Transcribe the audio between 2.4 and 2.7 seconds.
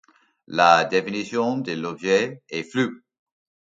est